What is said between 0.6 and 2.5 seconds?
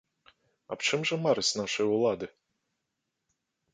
Аб чым жа мараць нашыя улады?